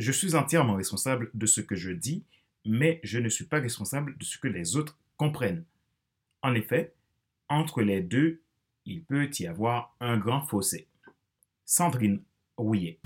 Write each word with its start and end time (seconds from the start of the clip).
Je 0.00 0.12
suis 0.12 0.34
entièrement 0.34 0.76
responsable 0.76 1.30
de 1.34 1.44
ce 1.44 1.60
que 1.60 1.76
je 1.76 1.90
dis, 1.90 2.24
mais 2.64 3.00
je 3.02 3.18
ne 3.18 3.28
suis 3.28 3.44
pas 3.44 3.60
responsable 3.60 4.16
de 4.16 4.24
ce 4.24 4.38
que 4.38 4.48
les 4.48 4.76
autres 4.76 4.96
comprennent. 5.18 5.62
En 6.40 6.54
effet, 6.54 6.94
entre 7.50 7.82
les 7.82 8.00
deux, 8.00 8.40
il 8.86 9.02
peut 9.02 9.28
y 9.38 9.46
avoir 9.46 9.94
un 10.00 10.16
grand 10.16 10.40
fossé. 10.40 10.86
Sandrine 11.66 12.22
Rouillet. 12.56 12.98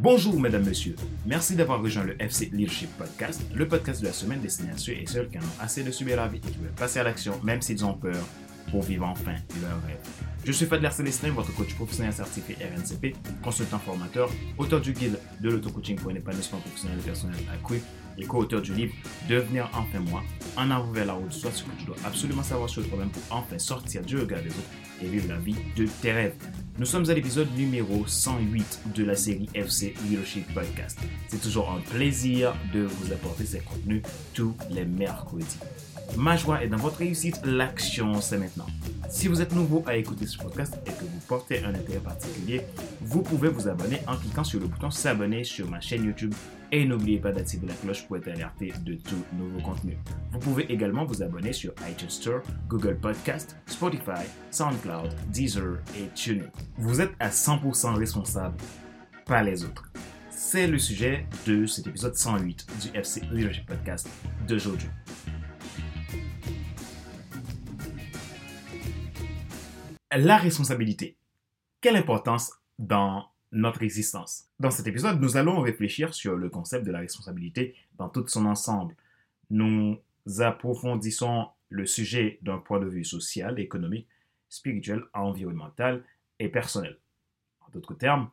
Bonjour, 0.00 0.38
mesdames, 0.38 0.64
messieurs. 0.64 0.94
Merci 1.26 1.56
d'avoir 1.56 1.82
rejoint 1.82 2.04
le 2.04 2.14
FC 2.22 2.50
Leadership 2.52 2.88
Podcast, 2.96 3.42
le 3.52 3.66
podcast 3.66 4.00
de 4.00 4.06
la 4.06 4.12
semaine 4.12 4.40
destiné 4.40 4.70
à 4.70 4.76
ceux 4.76 4.92
et 4.92 5.04
celles 5.06 5.28
qui 5.28 5.38
en 5.38 5.40
ont 5.40 5.60
assez 5.60 5.82
de 5.82 5.90
subir 5.90 6.16
la 6.18 6.28
vie 6.28 6.36
et 6.36 6.40
qui 6.40 6.56
veulent 6.58 6.70
passer 6.70 7.00
à 7.00 7.02
l'action, 7.02 7.34
même 7.42 7.60
s'ils 7.60 7.84
ont 7.84 7.94
peur, 7.94 8.24
pour 8.70 8.82
vivre 8.82 9.06
enfin 9.06 9.34
leur 9.60 9.82
rêve. 9.84 9.98
Je 10.44 10.52
suis 10.52 10.66
Fadler 10.66 10.92
Célestin, 10.92 11.30
votre 11.32 11.52
coach 11.52 11.74
professionnel 11.74 12.12
certifié 12.12 12.54
RNCP, 12.54 13.16
consultant 13.42 13.80
formateur, 13.80 14.30
auteur 14.56 14.80
du 14.80 14.92
guide 14.92 15.18
de 15.40 15.50
l'auto-coaching 15.50 15.96
pour 15.96 16.12
un 16.12 16.14
épanouissement 16.14 16.60
professionnel 16.60 16.98
et 17.00 17.02
personnel 17.02 17.40
accru 17.52 17.82
et 18.18 18.24
co-auteur 18.24 18.62
du 18.62 18.74
livre 18.74 18.94
Devenir 19.28 19.68
enfin 19.74 19.98
moi, 19.98 20.22
en 20.56 20.70
avant 20.70 20.92
vers 20.92 21.06
la 21.06 21.14
route, 21.14 21.32
soit 21.32 21.50
ce 21.50 21.64
que 21.64 21.70
tu 21.76 21.86
dois 21.86 21.96
absolument 22.04 22.44
savoir 22.44 22.70
sur 22.70 22.82
le 22.82 22.86
problème 22.86 23.10
pour 23.10 23.22
enfin 23.30 23.58
sortir 23.58 24.02
du 24.02 24.16
regard 24.16 24.42
des 24.42 24.50
autres 24.50 24.70
et 25.02 25.08
vivre 25.08 25.28
la 25.28 25.38
vie 25.38 25.56
de 25.76 25.86
tes 26.00 26.12
rêves. 26.12 26.36
Nous 26.78 26.86
sommes 26.86 27.10
à 27.10 27.14
l'épisode 27.14 27.48
numéro 27.56 28.06
108 28.06 28.82
de 28.94 29.02
la 29.02 29.16
série 29.16 29.48
FC 29.52 29.94
Leadership 30.04 30.46
Podcast. 30.54 31.00
C'est 31.26 31.40
toujours 31.40 31.72
un 31.72 31.80
plaisir 31.80 32.54
de 32.72 32.82
vous 32.82 33.12
apporter 33.12 33.44
ces 33.46 33.58
contenus 33.58 34.02
tous 34.32 34.54
les 34.70 34.84
mercredis. 34.84 35.58
Ma 36.16 36.36
joie 36.36 36.62
est 36.64 36.68
dans 36.68 36.78
votre 36.78 36.98
réussite, 36.98 37.40
l'action 37.44 38.20
c'est 38.20 38.38
maintenant. 38.38 38.66
Si 39.08 39.28
vous 39.28 39.40
êtes 39.40 39.54
nouveau 39.54 39.82
à 39.86 39.96
écouter 39.96 40.26
ce 40.26 40.36
podcast 40.36 40.76
et 40.86 40.90
que 40.90 41.04
vous 41.04 41.20
portez 41.28 41.64
un 41.64 41.74
intérêt 41.74 42.00
particulier, 42.00 42.62
vous 43.00 43.22
pouvez 43.22 43.48
vous 43.48 43.68
abonner 43.68 44.00
en 44.06 44.16
cliquant 44.16 44.44
sur 44.44 44.60
le 44.60 44.66
bouton 44.66 44.90
s'abonner 44.90 45.44
sur 45.44 45.68
ma 45.70 45.80
chaîne 45.80 46.04
YouTube 46.04 46.34
et 46.72 46.84
n'oubliez 46.84 47.18
pas 47.18 47.32
d'activer 47.32 47.66
la 47.66 47.74
cloche 47.74 48.06
pour 48.06 48.16
être 48.16 48.28
alerté 48.28 48.72
de 48.84 48.94
tout 48.94 49.22
nouveau 49.34 49.60
contenu. 49.60 49.96
Vous 50.32 50.38
pouvez 50.38 50.70
également 50.70 51.04
vous 51.04 51.22
abonner 51.22 51.52
sur 51.52 51.72
iTunes 51.88 52.10
Store, 52.10 52.42
Google 52.68 52.98
Podcast, 52.98 53.56
Spotify, 53.66 54.26
SoundCloud, 54.50 55.14
Deezer 55.28 55.78
et 55.96 56.08
TuneIn. 56.14 56.46
Vous 56.76 57.00
êtes 57.00 57.12
à 57.20 57.30
100% 57.30 57.94
responsable, 57.94 58.56
pas 59.24 59.42
les 59.42 59.64
autres. 59.64 59.90
C'est 60.30 60.66
le 60.66 60.78
sujet 60.78 61.26
de 61.46 61.66
cet 61.66 61.86
épisode 61.86 62.14
108 62.14 62.66
du 62.82 62.98
FC 62.98 63.22
Leadership 63.32 63.66
Podcast 63.66 64.08
d'aujourd'hui. 64.46 64.88
La 70.16 70.38
responsabilité. 70.38 71.18
Quelle 71.82 71.96
importance 71.96 72.54
dans 72.78 73.28
notre 73.52 73.82
existence? 73.82 74.46
Dans 74.58 74.70
cet 74.70 74.86
épisode, 74.86 75.20
nous 75.20 75.36
allons 75.36 75.60
réfléchir 75.60 76.14
sur 76.14 76.34
le 76.34 76.48
concept 76.48 76.86
de 76.86 76.90
la 76.90 77.00
responsabilité 77.00 77.74
dans 77.98 78.08
tout 78.08 78.26
son 78.26 78.46
ensemble. 78.46 78.96
Nous 79.50 79.98
approfondissons 80.38 81.48
le 81.68 81.84
sujet 81.84 82.38
d'un 82.40 82.56
point 82.56 82.80
de 82.80 82.86
vue 82.86 83.04
social, 83.04 83.60
économique, 83.60 84.08
spirituel, 84.48 85.04
environnemental 85.12 86.02
et 86.38 86.48
personnel. 86.48 86.96
En 87.60 87.70
d'autres 87.70 87.94
termes, 87.94 88.30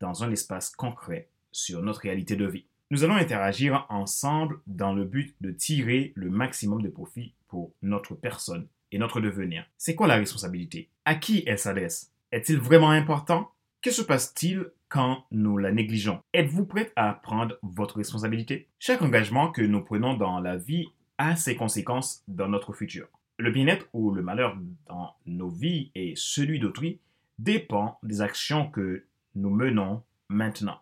dans 0.00 0.24
un 0.24 0.30
espace 0.30 0.70
concret 0.70 1.28
sur 1.52 1.82
notre 1.82 2.00
réalité 2.00 2.34
de 2.34 2.46
vie. 2.46 2.64
Nous 2.90 3.04
allons 3.04 3.16
interagir 3.16 3.84
ensemble 3.90 4.60
dans 4.66 4.94
le 4.94 5.04
but 5.04 5.36
de 5.42 5.50
tirer 5.50 6.14
le 6.16 6.30
maximum 6.30 6.80
de 6.80 6.88
profit 6.88 7.34
pour 7.46 7.74
notre 7.82 8.14
personne 8.14 8.66
et 8.90 8.98
notre 8.98 9.20
devenir. 9.20 9.64
C'est 9.76 9.94
quoi 9.94 10.08
la 10.08 10.16
responsabilité? 10.16 10.88
À 11.10 11.16
qui 11.16 11.42
elle 11.44 11.58
s'adresse 11.58 12.12
Est-il 12.30 12.60
vraiment 12.60 12.90
important? 12.90 13.50
Que 13.82 13.90
se 13.90 14.00
passe-t-il 14.00 14.70
quand 14.88 15.24
nous 15.32 15.58
la 15.58 15.72
négligeons? 15.72 16.22
Êtes-vous 16.32 16.66
prêt 16.66 16.92
à 16.94 17.14
prendre 17.14 17.58
votre 17.62 17.96
responsabilité? 17.96 18.68
Chaque 18.78 19.02
engagement 19.02 19.50
que 19.50 19.60
nous 19.60 19.82
prenons 19.82 20.14
dans 20.14 20.38
la 20.38 20.56
vie 20.56 20.86
a 21.18 21.34
ses 21.34 21.56
conséquences 21.56 22.22
dans 22.28 22.46
notre 22.46 22.72
futur. 22.72 23.08
Le 23.38 23.50
bien-être 23.50 23.88
ou 23.92 24.12
le 24.12 24.22
malheur 24.22 24.56
dans 24.86 25.16
nos 25.26 25.48
vies 25.48 25.90
et 25.96 26.14
celui 26.14 26.60
d'autrui 26.60 27.00
dépend 27.40 27.98
des 28.04 28.20
actions 28.20 28.70
que 28.70 29.04
nous 29.34 29.50
menons 29.50 30.04
maintenant. 30.28 30.78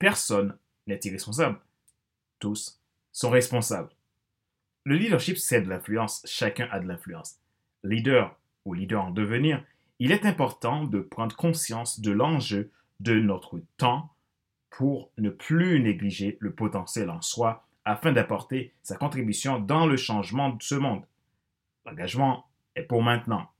Personne 0.00 0.58
n'est 0.88 0.98
irresponsable. 1.04 1.60
Tous 2.40 2.80
sont 3.12 3.30
responsables. 3.30 3.90
Le 4.82 4.96
leadership, 4.96 5.38
c'est 5.38 5.62
de 5.62 5.68
l'influence. 5.68 6.22
Chacun 6.26 6.66
a 6.72 6.80
de 6.80 6.88
l'influence. 6.88 7.38
Leader 7.84 8.36
ou 8.64 8.74
leader 8.74 9.04
en 9.04 9.10
devenir, 9.10 9.62
il 9.98 10.12
est 10.12 10.26
important 10.26 10.84
de 10.84 11.00
prendre 11.00 11.36
conscience 11.36 12.00
de 12.00 12.10
l'enjeu 12.10 12.70
de 13.00 13.14
notre 13.14 13.60
temps 13.76 14.10
pour 14.70 15.10
ne 15.18 15.30
plus 15.30 15.80
négliger 15.80 16.36
le 16.40 16.52
potentiel 16.52 17.10
en 17.10 17.20
soi 17.20 17.66
afin 17.84 18.12
d'apporter 18.12 18.72
sa 18.82 18.96
contribution 18.96 19.60
dans 19.60 19.86
le 19.86 19.96
changement 19.96 20.50
de 20.50 20.62
ce 20.62 20.74
monde. 20.74 21.04
L'engagement 21.84 22.46
est 22.74 22.82
pour 22.82 23.02
maintenant. 23.02 23.50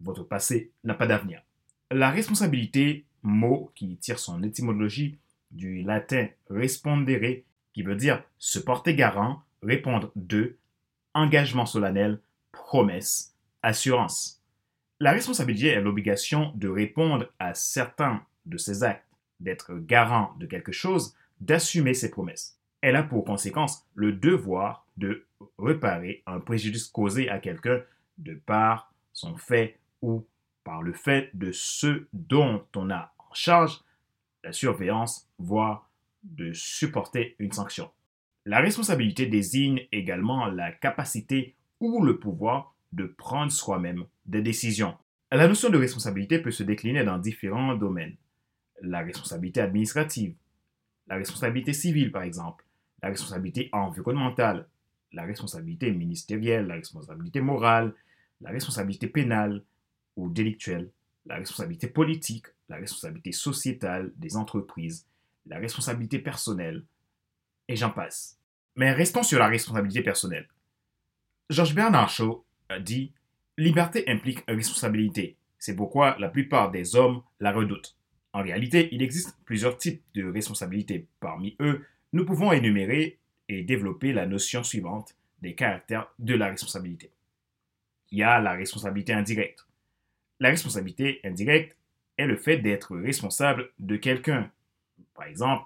Votre 0.00 0.24
passé 0.24 0.70
n'a 0.84 0.94
pas 0.94 1.06
d'avenir. 1.06 1.42
La 1.90 2.10
responsabilité, 2.10 3.04
mot 3.22 3.70
qui 3.74 3.96
tire 3.96 4.18
son 4.18 4.42
étymologie 4.42 5.18
du 5.50 5.82
latin 5.82 6.28
respondere, 6.48 7.42
qui 7.72 7.82
veut 7.82 7.96
dire 7.96 8.22
se 8.38 8.58
porter 8.58 8.94
garant, 8.94 9.42
répondre 9.62 10.10
de, 10.16 10.56
engagement 11.12 11.66
solennel, 11.66 12.20
promesse, 12.52 13.36
assurance. 13.62 14.42
La 14.98 15.12
responsabilité 15.12 15.68
est 15.68 15.80
l'obligation 15.80 16.52
de 16.54 16.68
répondre 16.68 17.32
à 17.38 17.54
certains 17.54 18.22
de 18.46 18.58
ses 18.58 18.84
actes, 18.84 19.06
d'être 19.40 19.74
garant 19.74 20.34
de 20.38 20.46
quelque 20.46 20.72
chose, 20.72 21.14
d'assumer 21.40 21.94
ses 21.94 22.10
promesses. 22.10 22.58
Elle 22.82 22.96
a 22.96 23.02
pour 23.02 23.24
conséquence 23.24 23.86
le 23.94 24.12
devoir 24.12 24.86
de 24.96 25.24
réparer 25.58 26.22
un 26.26 26.40
préjudice 26.40 26.86
causé 26.86 27.28
à 27.28 27.38
quelqu'un 27.38 27.80
de 28.18 28.34
par 28.34 28.92
son 29.12 29.36
fait 29.36 29.78
ou 30.02 30.26
par 30.64 30.82
le 30.82 30.92
fait 30.92 31.30
de 31.34 31.52
ce 31.52 32.06
dont 32.12 32.64
on 32.76 32.90
a 32.90 33.12
en 33.18 33.34
charge 33.34 33.80
la 34.44 34.52
surveillance, 34.52 35.28
voire 35.38 35.90
de 36.22 36.52
supporter 36.52 37.36
une 37.38 37.52
sanction. 37.52 37.90
La 38.46 38.60
responsabilité 38.60 39.26
désigne 39.26 39.86
également 39.92 40.46
la 40.46 40.72
capacité 40.72 41.54
ou 41.80 42.02
le 42.02 42.18
pouvoir 42.18 42.74
de 42.92 43.06
prendre 43.06 43.52
soi-même 43.52 44.04
des 44.26 44.42
décisions. 44.42 44.96
La 45.30 45.46
notion 45.46 45.70
de 45.70 45.78
responsabilité 45.78 46.40
peut 46.40 46.50
se 46.50 46.62
décliner 46.62 47.04
dans 47.04 47.18
différents 47.18 47.74
domaines. 47.74 48.16
La 48.82 49.00
responsabilité 49.00 49.60
administrative, 49.60 50.34
la 51.06 51.16
responsabilité 51.16 51.72
civile 51.72 52.10
par 52.10 52.22
exemple, 52.22 52.64
la 53.02 53.10
responsabilité 53.10 53.68
environnementale, 53.72 54.68
la 55.12 55.24
responsabilité 55.24 55.90
ministérielle, 55.92 56.66
la 56.66 56.74
responsabilité 56.74 57.40
morale, 57.40 57.94
la 58.40 58.50
responsabilité 58.50 59.06
pénale 59.06 59.62
ou 60.16 60.28
délictuelle, 60.28 60.90
la 61.26 61.36
responsabilité 61.36 61.88
politique, 61.88 62.46
la 62.68 62.76
responsabilité 62.76 63.32
sociétale 63.32 64.12
des 64.16 64.36
entreprises, 64.36 65.06
la 65.46 65.58
responsabilité 65.58 66.18
personnelle, 66.18 66.84
et 67.68 67.76
j'en 67.76 67.90
passe. 67.90 68.38
Mais 68.76 68.92
restons 68.92 69.22
sur 69.22 69.38
la 69.38 69.48
responsabilité 69.48 70.02
personnelle. 70.02 70.48
Georges 71.50 71.74
Bernard 71.74 72.08
Shaw 72.08 72.44
dit 72.78 73.12
Liberté 73.58 74.04
implique 74.08 74.44
responsabilité. 74.48 75.36
C'est 75.58 75.76
pourquoi 75.76 76.16
la 76.18 76.28
plupart 76.28 76.70
des 76.70 76.96
hommes 76.96 77.22
la 77.40 77.52
redoutent. 77.52 77.96
En 78.32 78.42
réalité, 78.42 78.88
il 78.92 79.02
existe 79.02 79.36
plusieurs 79.44 79.76
types 79.76 80.02
de 80.14 80.24
responsabilités. 80.24 81.06
Parmi 81.18 81.56
eux, 81.60 81.84
nous 82.12 82.24
pouvons 82.24 82.52
énumérer 82.52 83.18
et 83.48 83.62
développer 83.62 84.12
la 84.12 84.26
notion 84.26 84.62
suivante 84.62 85.16
des 85.42 85.54
caractères 85.54 86.08
de 86.18 86.34
la 86.34 86.48
responsabilité. 86.48 87.10
Il 88.10 88.18
y 88.18 88.22
a 88.22 88.40
la 88.40 88.52
responsabilité 88.52 89.12
indirecte. 89.12 89.66
La 90.38 90.48
responsabilité 90.50 91.20
indirecte 91.24 91.76
est 92.16 92.26
le 92.26 92.36
fait 92.36 92.58
d'être 92.58 92.96
responsable 92.96 93.70
de 93.78 93.96
quelqu'un, 93.96 94.50
par 95.14 95.26
exemple 95.26 95.64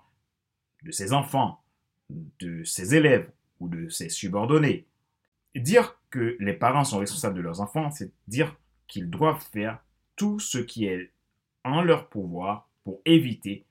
de 0.84 0.90
ses 0.90 1.12
enfants, 1.12 1.62
de 2.10 2.62
ses 2.64 2.94
élèves 2.94 3.30
ou 3.60 3.68
de 3.68 3.88
ses 3.88 4.08
subordonnés. 4.08 4.86
Dire 5.54 5.98
que 6.10 6.36
les 6.40 6.52
parents 6.52 6.84
sont 6.84 6.98
responsables 6.98 7.36
de 7.36 7.40
leurs 7.40 7.60
enfants, 7.60 7.90
c'est 7.90 8.12
dire 8.28 8.56
qu'ils 8.88 9.10
doivent 9.10 9.44
faire 9.52 9.82
tout 10.16 10.38
ce 10.38 10.58
qui 10.58 10.86
est 10.86 11.12
en 11.64 11.82
leur 11.82 12.08
pouvoir 12.08 12.68
pour 12.84 13.00
éviter 13.04 13.64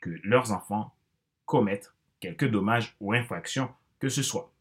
que 0.00 0.10
leurs 0.24 0.52
enfants 0.52 0.94
commettent 1.44 1.94
quelque 2.20 2.46
dommage 2.46 2.96
ou 3.00 3.12
infraction 3.12 3.70
que 3.98 4.08
ce 4.08 4.22
soit. 4.22 4.52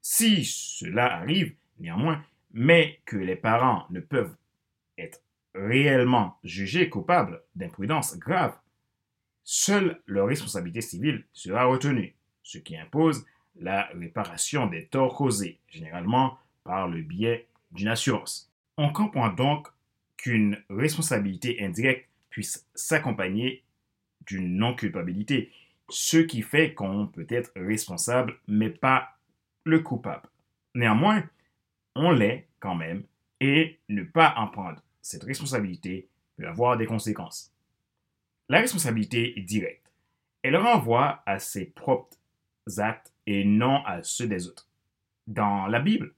Si 0.00 0.44
cela 0.44 1.16
arrive, 1.16 1.54
néanmoins, 1.78 2.24
mais 2.52 3.00
que 3.04 3.16
les 3.16 3.36
parents 3.36 3.86
ne 3.90 4.00
peuvent 4.00 4.36
être 4.96 5.22
réellement 5.54 6.38
jugés 6.44 6.88
coupables 6.88 7.42
d'imprudence 7.54 8.16
grave, 8.18 8.56
seule 9.44 10.00
leur 10.06 10.28
responsabilité 10.28 10.80
civile 10.80 11.26
sera 11.32 11.64
retenue 11.64 12.16
ce 12.42 12.58
qui 12.58 12.76
impose 12.76 13.26
la 13.60 13.84
réparation 13.94 14.66
des 14.66 14.86
torts 14.86 15.16
causés, 15.16 15.58
généralement 15.68 16.38
par 16.64 16.88
le 16.88 17.02
biais 17.02 17.46
d'une 17.72 17.88
assurance. 17.88 18.52
On 18.76 18.92
comprend 18.92 19.28
donc 19.28 19.68
qu'une 20.16 20.62
responsabilité 20.70 21.62
indirecte 21.62 22.08
puisse 22.30 22.66
s'accompagner 22.74 23.64
d'une 24.26 24.56
non-culpabilité, 24.56 25.50
ce 25.88 26.18
qui 26.18 26.42
fait 26.42 26.74
qu'on 26.74 27.06
peut 27.06 27.26
être 27.28 27.50
responsable, 27.56 28.38
mais 28.46 28.70
pas 28.70 29.16
le 29.64 29.80
coupable. 29.80 30.28
Néanmoins, 30.74 31.24
on 31.94 32.10
l'est 32.10 32.46
quand 32.60 32.74
même, 32.74 33.04
et 33.40 33.78
ne 33.88 34.02
pas 34.02 34.34
en 34.36 34.48
prendre 34.48 34.82
cette 35.00 35.24
responsabilité 35.24 36.08
peut 36.36 36.46
avoir 36.46 36.76
des 36.76 36.86
conséquences. 36.86 37.52
La 38.48 38.60
responsabilité 38.60 39.38
est 39.38 39.42
directe. 39.42 39.92
Elle 40.42 40.56
renvoie 40.56 41.22
à 41.26 41.38
ses 41.38 41.66
propres 41.66 42.16
actes 42.76 43.12
et 43.28 43.44
non 43.44 43.84
à 43.84 44.02
ceux 44.02 44.26
des 44.26 44.48
autres. 44.48 44.66
Dans 45.26 45.66
la 45.66 45.80
Bible, 45.80 46.14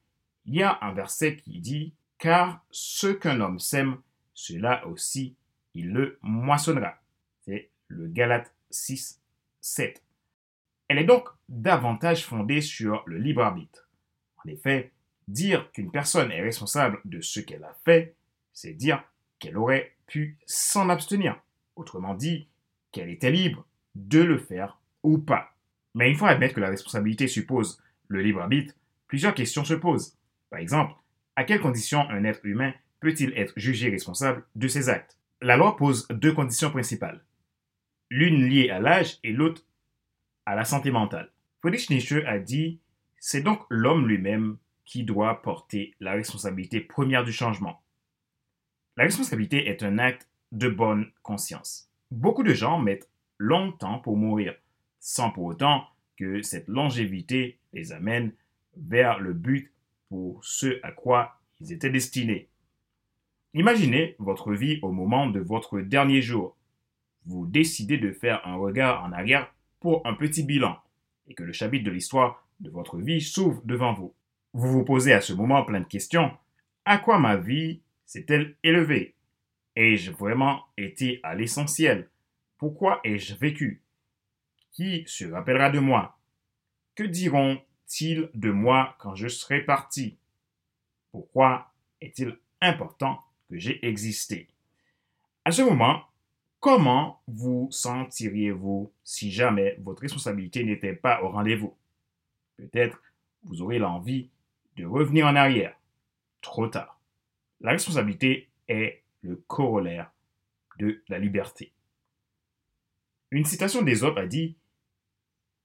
il 0.47 0.55
y 0.55 0.63
a 0.63 0.79
un 0.81 0.93
verset 0.93 1.35
qui 1.35 1.59
dit 1.59 1.93
Car 2.19 2.65
ce 2.71 3.09
qu'un 3.09 3.41
homme 3.41 3.59
sème, 3.59 3.99
cela 4.33 4.87
aussi 4.87 5.35
il 5.75 5.91
le 5.93 6.21
moissonnera. 6.23 6.95
C'est 7.45 7.69
le 7.89 8.07
Galate 8.07 8.55
6, 8.71 9.21
7. 9.61 10.05
Elle 10.87 10.99
est 10.99 11.05
donc 11.05 11.29
davantage 11.49 12.25
fondée 12.25 12.61
sur 12.61 13.03
le 13.07 13.19
libre 13.19 13.43
arbitre. 13.43 13.89
En 14.45 14.49
effet, 14.49 14.93
dire 15.27 15.71
qu'une 15.73 15.91
personne 15.91 16.31
est 16.31 16.43
responsable 16.43 17.01
de 17.05 17.21
ce 17.21 17.41
qu'elle 17.41 17.65
a 17.65 17.77
fait, 17.85 18.15
c'est 18.53 18.73
dire 18.73 19.03
qu'elle 19.41 19.59
aurait 19.59 19.97
pu 20.07 20.39
s'en 20.47 20.89
abstenir. 20.89 21.41
Autrement 21.75 22.15
dit, 22.15 22.47
qu'elle 22.93 23.11
était 23.11 23.33
libre 23.33 23.67
de 23.97 24.21
le 24.21 24.39
faire 24.39 24.79
ou 25.03 25.19
pas. 25.19 25.57
Mais 25.95 26.11
il 26.11 26.17
faut 26.17 26.27
admettre 26.27 26.55
que 26.55 26.61
la 26.61 26.71
responsabilité 26.71 27.27
suppose 27.27 27.83
le 28.09 28.23
libre 28.23 28.41
arbitre. 28.41 28.75
Plusieurs 29.07 29.35
questions 29.35 29.65
se 29.65 29.75
posent. 29.75 30.17
Par 30.51 30.61
exemple, 30.61 30.95
à 31.37 31.45
quelles 31.45 31.61
conditions 31.61 32.09
un 32.11 32.25
être 32.25 32.45
humain 32.45 32.73
peut-il 33.01 33.37
être 33.37 33.53
jugé 33.57 33.89
responsable 33.91 34.45
de 34.55 34.69
ses 34.69 34.89
actes? 34.89 35.19
La 35.41 35.57
loi 35.57 35.77
pose 35.77 36.07
deux 36.11 36.33
conditions 36.33 36.71
principales. 36.71 37.25
L'une 38.11 38.49
liée 38.49 38.71
à 38.71 38.81
l'âge 38.81 39.19
et 39.25 39.33
l'autre 39.33 39.63
à 40.47 40.55
la 40.55 40.65
santé 40.65 40.91
mentale. 40.91 41.31
Friedrich 41.61 41.91
Nietzsche 41.91 42.25
a 42.27 42.39
dit 42.39 42.81
C'est 43.19 43.43
donc 43.43 43.61
l'homme 43.71 44.07
lui-même 44.07 44.59
qui 44.85 45.05
doit 45.05 45.43
porter 45.43 45.95
la 46.01 46.13
responsabilité 46.13 46.81
première 46.81 47.25
du 47.25 47.33
changement. 47.33 47.81
La 48.97 49.05
responsabilité 49.05 49.69
est 49.69 49.83
un 49.83 49.99
acte 49.99 50.29
de 50.53 50.69
bonne 50.69 51.11
conscience. 51.23 51.91
Beaucoup 52.11 52.43
de 52.43 52.55
gens 52.55 52.79
mettent 52.79 53.09
longtemps 53.39 54.01
pour 54.01 54.17
mourir, 54.17 54.55
sans 55.01 55.31
pour 55.31 55.45
autant 55.45 55.85
que 56.17 56.43
cette 56.43 56.69
longévité 56.69 57.59
les 57.73 57.93
amène 57.93 58.33
vers 58.77 59.19
le 59.19 59.33
but 59.33 59.73
pour 60.09 60.45
ce 60.45 60.79
à 60.83 60.93
quoi 60.93 61.41
ils 61.61 61.73
étaient 61.73 61.91
destinés. 61.91 62.49
Imaginez 63.55 64.15
votre 64.19 64.53
vie 64.53 64.79
au 64.83 64.93
moment 64.93 65.27
de 65.27 65.41
votre 65.41 65.81
dernier 65.81 66.23
jour. 66.23 66.57
Vous 67.27 67.47
décidez 67.47 67.99
de 67.99 68.13
faire 68.13 68.47
un 68.47 68.57
regard 68.57 69.03
en 69.03 69.13
arrière 69.13 69.53
pour 69.81 70.07
un 70.07 70.15
petit 70.15 70.45
bilan 70.45 70.79
et 71.27 71.35
que 71.35 71.43
le 71.43 71.53
chapitre 71.53 71.85
de 71.85 71.91
l'histoire 71.91 72.47
de 72.61 72.71
votre 72.71 72.99
vie 72.99 73.21
s'ouvre 73.21 73.63
devant 73.65 73.93
vous. 73.93 74.15
Vous 74.53 74.71
vous 74.71 74.85
posez 74.85 75.13
à 75.13 75.21
ce 75.21 75.33
moment 75.33 75.65
plein 75.65 75.81
de 75.81 75.87
questions. 75.87 76.31
À 76.85 76.99
quoi 76.99 77.19
ma 77.19 77.37
vie 77.37 77.81
s'est-elle 78.05 78.57
élevée? 78.63 79.15
Ai-je 79.77 80.11
vraiment 80.11 80.65
été 80.77 81.21
à 81.23 81.35
l'essentiel? 81.35 82.09
Pourquoi 82.59 83.01
ai-je 83.05 83.35
vécu? 83.35 83.83
Qui 84.73 85.05
se 85.07 85.25
rappellera 85.25 85.71
de 85.71 85.79
moi 85.79 86.19
Que 86.95 87.03
diront-ils 87.03 88.31
de 88.35 88.51
moi 88.51 88.97
quand 88.99 89.15
je 89.15 89.29
serai 89.29 89.63
parti? 89.63 90.17
Pourquoi 91.11 91.73
est-il 92.01 92.39
important 92.61 93.21
que 93.49 93.59
j'ai 93.59 93.85
existé? 93.87 94.49
À 95.45 95.53
ce 95.53 95.63
moment, 95.63 96.05
comment 96.61 97.21
vous 97.27 97.69
sentiriez-vous 97.71 98.93
si 99.03 99.33
jamais 99.33 99.77
votre 99.81 100.03
responsabilité 100.03 100.65
n'était 100.65 100.95
pas 100.95 101.23
au 101.23 101.31
rendez-vous? 101.31 101.77
Peut-être 102.57 103.03
vous 103.43 103.63
aurez 103.63 103.79
l'envie 103.79 104.31
de 104.77 104.85
revenir 104.85 105.27
en 105.27 105.35
arrière. 105.35 105.77
Trop 106.43 106.69
tard. 106.69 107.01
La 107.61 107.73
responsabilité 107.73 108.49
est 108.69 109.03
le 109.23 109.37
corollaire 109.37 110.13
de 110.79 111.03
la 111.09 111.19
liberté. 111.19 111.73
Une 113.31 113.45
citation 113.45 113.83
d'Ésope 113.83 114.19
a 114.19 114.27
dit 114.27 114.57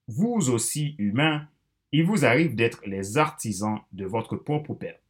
Vous 0.08 0.52
aussi, 0.52 0.96
humains, 1.00 1.48
il 1.92 2.06
vous 2.06 2.26
arrive 2.26 2.56
d'être 2.56 2.82
les 2.86 3.18
artisans 3.18 3.80
de 3.92 4.06
votre 4.06 4.36
propre 4.36 4.74
perte. 4.74 5.02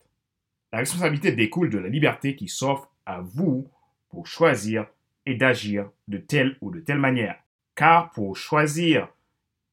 La 0.71 0.79
responsabilité 0.79 1.31
découle 1.31 1.69
de 1.69 1.77
la 1.77 1.89
liberté 1.89 2.35
qui 2.35 2.47
s'offre 2.47 2.89
à 3.05 3.21
vous 3.21 3.67
pour 4.09 4.27
choisir 4.27 4.87
et 5.25 5.35
d'agir 5.35 5.89
de 6.07 6.17
telle 6.17 6.57
ou 6.61 6.71
de 6.71 6.79
telle 6.79 6.99
manière. 6.99 7.37
Car 7.75 8.11
pour 8.11 8.37
choisir, 8.37 9.09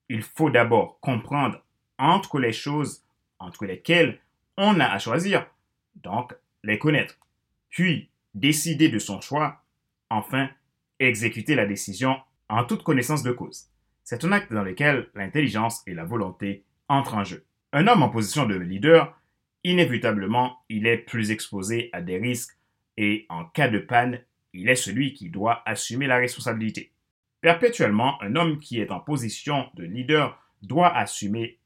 il 0.09 0.23
faut 0.23 0.51
d'abord 0.51 0.99
comprendre 1.01 1.63
entre 1.99 2.39
les 2.39 2.53
choses 2.53 3.05
entre 3.39 3.65
lesquelles 3.65 4.21
on 4.57 4.81
a 4.81 4.87
à 4.87 4.99
choisir, 4.99 5.47
donc 5.97 6.35
les 6.63 6.79
connaître. 6.79 7.19
Puis 7.69 8.11
décider 8.35 8.89
de 8.89 8.99
son 8.99 9.21
choix, 9.21 9.63
enfin 10.11 10.51
exécuter 10.99 11.55
la 11.55 11.67
décision 11.67 12.17
en 12.49 12.65
toute 12.65 12.83
connaissance 12.83 13.23
de 13.23 13.33
cause. 13.33 13.72
C'est 14.05 14.25
un 14.25 14.33
acte 14.33 14.53
dans 14.53 14.65
lequel 14.65 15.09
l'intelligence 15.15 15.83
et 15.87 15.95
la 15.95 16.05
volonté 16.05 16.65
entrent 16.89 17.15
en 17.15 17.25
jeu. 17.25 17.45
Un 17.73 17.87
homme 17.87 18.03
en 18.03 18.09
position 18.09 18.47
de 18.47 18.57
leader, 18.57 19.17
inévitablement, 19.65 20.59
il 20.69 20.87
est 20.87 20.99
plus 20.99 21.31
exposé 21.31 21.89
à 21.93 22.03
des 22.03 22.19
risques 22.19 22.59
et 22.97 23.27
en 23.29 23.45
cas 23.45 23.69
de 23.69 23.79
panne, 23.79 24.21
il 24.53 24.69
est 24.69 24.77
celui 24.77 25.15
qui 25.15 25.31
doit 25.31 25.63
assumer 25.67 26.07
la 26.07 26.17
responsabilité. 26.17 26.93
Perpétuellement, 27.41 28.21
un 28.23 28.37
homme 28.37 28.59
qui 28.59 28.81
est 28.81 28.91
en 28.91 29.01
position 29.01 29.69
de 29.75 29.85
leader 29.85 30.39
doit 30.63 30.95
assumer 30.95 31.59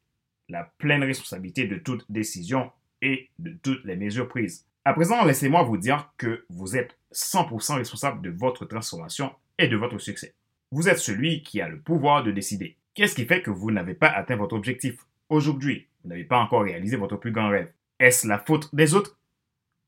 la 0.48 0.64
pleine 0.78 1.02
responsabilité 1.02 1.66
de 1.66 1.76
toute 1.76 2.10
décision 2.10 2.70
et 3.02 3.28
de 3.38 3.50
toutes 3.62 3.84
les 3.84 3.96
mesures 3.96 4.28
prises. 4.28 4.66
À 4.84 4.94
présent, 4.94 5.24
laissez-moi 5.24 5.64
vous 5.64 5.76
dire 5.76 6.12
que 6.16 6.44
vous 6.48 6.76
êtes 6.76 6.96
100% 7.12 7.76
responsable 7.76 8.22
de 8.22 8.30
votre 8.30 8.64
transformation 8.66 9.34
et 9.58 9.68
de 9.68 9.76
votre 9.76 9.98
succès. 9.98 10.34
Vous 10.72 10.88
êtes 10.88 10.98
celui 10.98 11.42
qui 11.42 11.60
a 11.60 11.68
le 11.68 11.80
pouvoir 11.80 12.24
de 12.24 12.32
décider. 12.32 12.76
Qu'est-ce 12.94 13.14
qui 13.14 13.24
fait 13.24 13.42
que 13.42 13.50
vous 13.50 13.70
n'avez 13.70 13.94
pas 13.94 14.08
atteint 14.08 14.36
votre 14.36 14.56
objectif 14.56 15.06
aujourd'hui? 15.28 15.86
Vous 16.02 16.10
n'avez 16.10 16.24
pas 16.24 16.38
encore 16.38 16.62
réalisé 16.62 16.96
votre 16.96 17.16
plus 17.16 17.30
grand 17.30 17.48
rêve. 17.48 17.72
Est-ce 17.98 18.26
la 18.26 18.38
faute 18.38 18.74
des 18.74 18.94
autres? 18.94 19.18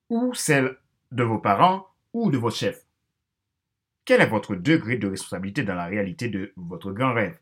Ou 0.08 0.34
celle 0.34 0.76
de 1.10 1.22
vos 1.22 1.38
parents? 1.38 1.86
Ou 2.12 2.30
de 2.30 2.38
votre 2.38 2.56
chef? 2.56 2.84
Quel 4.04 4.20
est 4.20 4.26
votre 4.26 4.54
degré 4.54 4.96
de 4.96 5.08
responsabilité 5.08 5.62
dans 5.64 5.74
la 5.74 5.86
réalité 5.86 6.28
de 6.28 6.52
votre 6.56 6.92
grand 6.92 7.12
rêve? 7.12 7.38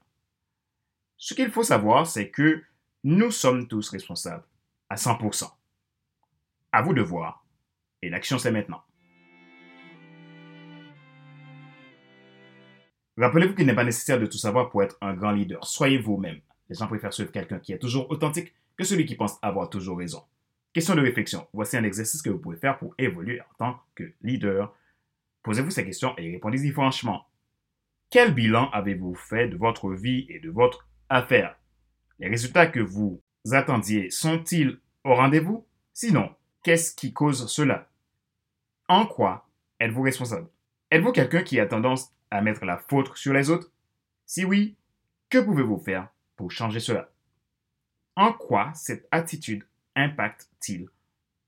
Ce 1.16 1.34
qu'il 1.34 1.50
faut 1.50 1.62
savoir, 1.62 2.06
c'est 2.06 2.30
que 2.30 2.62
nous 3.04 3.30
sommes 3.30 3.68
tous 3.68 3.90
responsables 3.90 4.44
à 4.88 4.96
100%. 4.96 5.50
À 6.72 6.82
vous 6.82 6.92
de 6.92 7.02
voir. 7.02 7.44
Et 8.02 8.08
l'action, 8.08 8.38
c'est 8.38 8.50
maintenant. 8.50 8.82
Rappelez-vous 13.16 13.54
qu'il 13.54 13.66
n'est 13.66 13.75
pas 13.75 13.85
nécessaire 13.85 14.20
de 14.20 14.26
tout 14.26 14.38
savoir 14.38 14.68
pour 14.70 14.82
être 14.82 14.96
un 15.00 15.14
grand 15.14 15.30
leader. 15.30 15.64
Soyez 15.66 15.99
vous-même. 15.99 16.40
Les 16.68 16.76
gens 16.76 16.87
préfèrent 16.87 17.12
suivre 17.12 17.32
quelqu'un 17.32 17.58
qui 17.58 17.73
est 17.73 17.78
toujours 17.78 18.11
authentique 18.11 18.54
que 18.76 18.85
celui 18.85 19.06
qui 19.06 19.14
pense 19.14 19.38
avoir 19.42 19.70
toujours 19.70 19.99
raison. 19.99 20.23
Question 20.73 20.94
de 20.94 21.00
réflexion. 21.00 21.46
Voici 21.52 21.76
un 21.76 21.85
exercice 21.85 22.20
que 22.20 22.30
vous 22.30 22.38
pouvez 22.38 22.58
faire 22.58 22.78
pour 22.78 22.94
évoluer 22.99 23.40
en 23.40 23.54
tant 23.58 23.80
que 23.94 24.12
leader. 24.23 24.75
Posez-vous 25.42 25.70
ces 25.70 25.85
questions 25.85 26.14
et 26.18 26.30
répondez-y 26.30 26.70
franchement. 26.70 27.26
Quel 28.11 28.35
bilan 28.35 28.70
avez-vous 28.70 29.14
fait 29.14 29.49
de 29.49 29.56
votre 29.56 29.90
vie 29.92 30.26
et 30.28 30.40
de 30.40 30.50
votre 30.50 30.88
affaire? 31.08 31.56
Les 32.18 32.28
résultats 32.28 32.66
que 32.66 32.80
vous 32.80 33.23
attendiez 33.52 34.11
sont-ils 34.11 34.78
au 35.04 35.14
rendez-vous? 35.14 35.66
Sinon, 35.92 36.30
Qu'est-ce 36.66 36.96
qui 36.96 37.12
cause 37.12 37.46
cela? 37.46 37.88
En 38.88 39.06
quoi 39.06 39.49
êtes-vous 39.78 40.02
responsable? 40.02 40.49
Êtes-vous 40.90 41.12
quelqu'un 41.12 41.44
qui 41.44 41.61
a 41.61 41.66
tendance 41.66 42.12
à 42.37 42.43
mettre 42.43 42.64
la 42.64 42.76
faute 42.76 43.16
sur 43.16 43.33
les 43.33 43.50
autres? 43.50 43.73
Si 44.26 44.45
oui, 44.45 44.76
que 45.31 45.38
pouvez-vous 45.38 45.78
faire 45.78 46.09
pour 46.37 46.50
changer 46.50 46.81
cela? 46.81 47.11
En 48.14 48.33
quoi 48.33 48.73
cette 48.75 49.07
attitude 49.11 49.64
impacte-t-il 49.95 50.88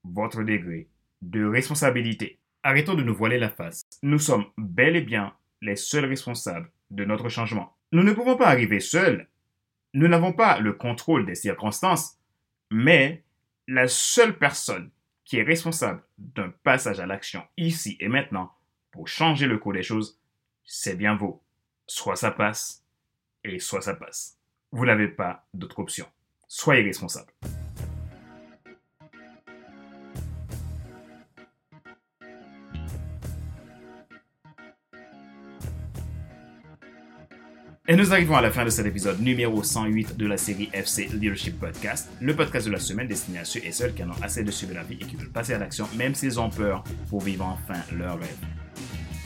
votre 0.04 0.42
degré 0.42 0.88
de 1.23 1.45
responsabilité? 1.45 2.38
Arrêtons 2.62 2.95
de 2.95 3.02
nous 3.02 3.14
voiler 3.14 3.38
la 3.38 3.49
face. 3.49 3.83
Nous 4.02 4.18
sommes 4.18 4.47
bel 4.57 4.97
et 4.97 5.00
bien 5.00 5.35
les 5.61 5.76
seuls 5.76 6.04
responsables 6.04 6.71
de 6.90 7.04
notre 7.04 7.28
changement. 7.28 7.76
Nous 7.92 8.02
ne 8.02 8.12
pouvons 8.12 8.37
pas 8.37 8.49
arriver 8.49 8.80
seuls. 8.80 9.28
Nous 9.95 10.09
n'avons 10.09 10.33
pas 10.33 10.59
le 10.59 10.73
contrôle 10.73 11.25
des 11.25 11.35
circonstances, 11.35 12.18
mais 12.71 13.25
la 13.66 13.88
seule 13.88 14.37
personne 14.37 14.90
qui 15.25 15.38
est 15.38 15.42
responsable 15.42 16.02
d'un 16.18 16.50
passage 16.62 17.00
à 17.00 17.07
l'action 17.07 17.42
ici 17.57 17.97
et 18.00 18.09
maintenant 18.09 18.52
pour 18.90 19.09
changer 19.09 19.47
le 19.47 19.59
cours 19.59 19.75
des 19.75 19.83
choses, 19.83 20.18
c'est 20.68 20.94
bien 20.94 21.16
vous. 21.16 21.40
Soit 21.87 22.16
ça 22.16 22.30
passe, 22.30 22.84
et 23.42 23.58
soit 23.58 23.80
ça 23.80 23.94
passe. 23.94 24.37
Vous 24.70 24.84
n'avez 24.84 25.08
pas 25.08 25.46
d'autre 25.54 25.78
option. 25.78 26.06
Soyez 26.46 26.82
responsable. 26.82 27.32
Et 37.90 37.96
nous 37.96 38.12
arrivons 38.12 38.37
à 38.37 38.42
la 38.42 38.50
fin 38.50 38.66
de 38.66 38.68
cet 38.68 38.84
épisode 38.84 39.18
numéro 39.22 39.62
108 39.62 40.18
de 40.18 40.26
la 40.26 40.37
série 40.37 40.68
FC 40.75 41.06
Leadership 41.06 41.58
Podcast, 41.58 42.10
le 42.20 42.37
podcast 42.37 42.66
de 42.66 42.72
la 42.72 42.78
semaine 42.78 43.08
destiné 43.08 43.38
à 43.38 43.46
ceux 43.46 43.64
et 43.64 43.72
celles 43.72 43.94
qui 43.94 44.04
en 44.04 44.10
ont 44.10 44.22
assez 44.22 44.44
de 44.44 44.50
subir 44.50 44.75
la 44.75 44.82
vie 44.82 44.98
et 45.00 45.06
qui 45.06 45.16
veulent 45.16 45.32
passer 45.32 45.54
à 45.54 45.58
l'action 45.58 45.88
même 45.96 46.14
s'ils 46.14 46.38
ont 46.38 46.50
peur 46.50 46.84
pour 47.08 47.22
vivre 47.22 47.46
enfin 47.46 47.80
leur 47.96 48.18
rêve. 48.18 48.67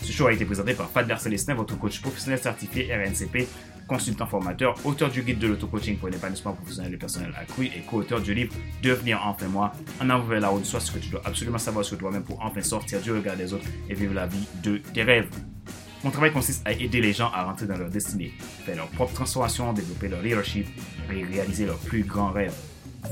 Ce 0.02 0.11
show 0.11 0.26
a 0.26 0.32
été 0.32 0.44
présenté 0.44 0.75
par 0.75 0.90
Fadler 0.90 1.16
Célestin, 1.16 1.54
votre 1.54 1.78
coach 1.78 2.00
professionnel 2.00 2.40
certifié 2.40 2.92
RNCP, 2.92 3.47
consultant 3.87 4.26
formateur, 4.26 4.75
auteur 4.85 5.11
du 5.11 5.23
guide 5.23 5.38
de 5.38 5.47
l'auto-coaching 5.47 5.97
pour 5.97 6.09
l'épanouissement 6.09 6.54
professionnel 6.54 6.94
et 6.94 6.97
personnel 6.97 7.32
accru 7.38 7.66
et 7.66 7.82
co-auteur 7.88 8.21
du 8.21 8.35
livre 8.35 8.52
Devenir 8.82 9.21
enfin 9.25 9.47
moi, 9.47 9.73
en 10.00 10.11
avant 10.11 10.25
vers 10.25 10.40
la 10.40 10.49
route, 10.49 10.64
soit 10.64 10.80
ce 10.80 10.90
que 10.90 10.99
tu 10.99 11.09
dois 11.09 11.23
absolument 11.25 11.59
savoir 11.59 11.85
sur 11.85 11.97
toi-même 11.99 12.25
pour 12.25 12.42
enfin 12.42 12.62
sortir 12.62 13.00
du 13.00 13.12
regard 13.12 13.37
des 13.37 13.52
autres 13.52 13.66
et 13.88 13.94
vivre 13.94 14.14
la 14.14 14.26
vie 14.26 14.47
de 14.62 14.78
tes 14.78 15.04
rêves. 15.04 15.28
Mon 16.02 16.11
travail 16.11 16.32
consiste 16.32 16.66
à 16.66 16.73
aider 16.73 17.00
les 17.00 17.12
gens 17.12 17.30
à 17.32 17.44
rentrer 17.44 17.66
dans 17.66 17.76
leur 17.76 17.88
destinée, 17.88 18.32
faire 18.66 18.75
leur 18.75 18.88
propre 18.88 19.14
transformation, 19.14 19.73
développer 19.73 20.09
leur 20.09 20.21
leadership 20.21 20.66
et 21.12 21.23
réaliser 21.23 21.64
leurs 21.64 21.78
plus 21.78 22.02
grands 22.02 22.32
rêves. 22.32 22.54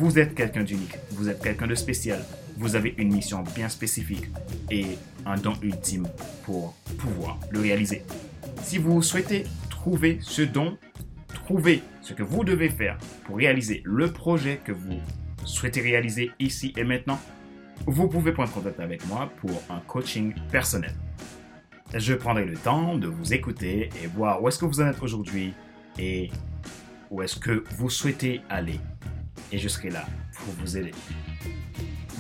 Vous 0.01 0.19
êtes 0.19 0.35
quelqu'un 0.35 0.65
d'unique, 0.65 0.97
vous 1.13 1.29
êtes 1.29 1.41
quelqu'un 1.41 1.69
de 1.69 1.77
spécial, 1.77 2.25
vous 2.57 2.75
avez 2.75 2.95
une 2.99 3.13
mission 3.13 3.45
bien 3.55 3.69
spécifique 3.69 4.25
et 4.71 4.99
un 5.27 5.37
don 5.37 5.55
ultime 5.63 6.07
pour 6.45 6.75
pouvoir 6.99 7.39
le 7.51 7.61
réaliser. 7.61 8.03
Si 8.63 8.79
vous 8.79 9.03
souhaitez 9.03 9.45
trouver 9.69 10.19
ce 10.21 10.43
don, 10.43 10.77
trouver 11.29 11.83
ce 12.03 12.13
que 12.13 12.23
vous 12.23 12.45
devez 12.45 12.69
faire 12.69 12.99
pour 13.25 13.37
réaliser 13.37 13.83
le 13.85 14.13
projet 14.13 14.61
que 14.65 14.73
vous 14.73 15.01
souhaitez 15.45 15.81
réaliser 15.81 16.31
ici 16.39 16.73
et 16.77 16.85
maintenant, 16.85 17.19
vous 17.87 18.09
pouvez 18.09 18.33
prendre 18.33 18.53
contact 18.53 18.79
avec 18.81 19.07
moi 19.07 19.31
pour 19.41 19.63
un 19.71 19.81
coaching 19.81 20.35
personnel. 20.51 20.95
Je 21.95 22.15
prendrai 22.15 22.45
le 22.45 22.57
temps 22.57 22.97
de 22.97 23.09
vous 23.09 23.33
écouter 23.33 23.89
et 24.03 24.07
voir 24.07 24.43
où 24.43 24.49
est-ce 24.49 24.59
que 24.59 24.65
vous 24.65 24.81
en 24.81 24.87
êtes 24.87 25.03
aujourd'hui 25.03 25.55
et 25.99 26.31
où 27.11 27.23
est-ce 27.23 27.37
que 27.37 27.65
vous 27.77 27.91
souhaitez 27.91 28.43
aller. 28.49 28.79
Et 29.51 29.59
je 29.59 29.69
serai 29.69 29.91
là 29.91 30.07
pour 30.35 30.55
vous 30.55 30.77
aider. 30.77 30.93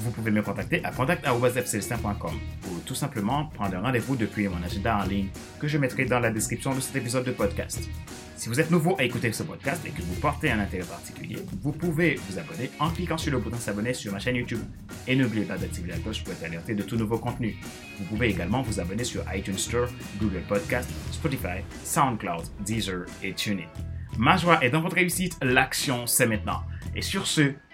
Vous 0.02 0.10
pouvez 0.10 0.30
me 0.30 0.40
contacter 0.40 0.82
à 0.82 0.90
contact.fcelestin.com 0.92 2.34
ou 2.70 2.78
tout 2.86 2.94
simplement 2.94 3.44
prendre 3.46 3.76
rendez-vous 3.76 4.16
depuis 4.16 4.48
mon 4.48 4.62
agenda 4.62 4.96
en 4.96 5.04
ligne 5.04 5.28
que 5.60 5.68
je 5.68 5.76
mettrai 5.76 6.06
dans 6.06 6.20
la 6.20 6.30
description 6.30 6.74
de 6.74 6.80
cet 6.80 6.96
épisode 6.96 7.24
de 7.24 7.32
podcast. 7.32 7.86
Si 8.34 8.48
vous 8.48 8.58
êtes 8.58 8.70
nouveau 8.70 8.96
à 8.98 9.04
écouter 9.04 9.30
ce 9.30 9.42
podcast 9.42 9.84
et 9.84 9.90
que 9.90 10.00
vous 10.00 10.14
portez 10.14 10.50
un 10.50 10.58
intérêt 10.58 10.86
particulier, 10.86 11.36
vous 11.60 11.72
pouvez 11.72 12.14
vous 12.14 12.38
abonner 12.38 12.70
en 12.78 12.88
cliquant 12.88 13.18
sur 13.18 13.30
le 13.30 13.38
bouton 13.38 13.58
s'abonner 13.58 13.92
sur 13.92 14.10
ma 14.10 14.18
chaîne 14.18 14.36
YouTube. 14.36 14.62
Et 15.06 15.14
n'oubliez 15.14 15.44
pas 15.44 15.58
d'activer 15.58 15.90
la 15.90 15.98
cloche 15.98 16.24
pour 16.24 16.32
être 16.32 16.44
alerté 16.44 16.74
de 16.74 16.82
tout 16.82 16.96
nouveau 16.96 17.18
contenu. 17.18 17.58
Vous 17.98 18.04
pouvez 18.06 18.30
également 18.30 18.62
vous 18.62 18.80
abonner 18.80 19.04
sur 19.04 19.22
iTunes 19.34 19.58
Store, 19.58 19.88
Google 20.18 20.40
Podcast, 20.48 20.88
Spotify, 21.12 21.60
SoundCloud, 21.84 22.44
Deezer 22.64 23.04
et 23.22 23.34
TuneIn. 23.34 23.68
Ma 24.16 24.38
joie 24.38 24.64
est 24.64 24.70
dans 24.70 24.80
votre 24.80 24.96
réussite, 24.96 25.36
l'action 25.42 26.06
c'est 26.06 26.26
maintenant. 26.26 26.62
Et 26.96 27.02
sur 27.02 27.26
ce, 27.26 27.52